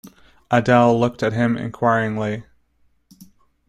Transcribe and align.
Adele 0.49 0.99
looked 0.99 1.21
at 1.21 1.31
him 1.33 1.55
inquiringly. 1.55 2.43